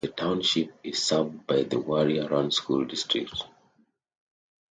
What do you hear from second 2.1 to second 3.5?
Run School District.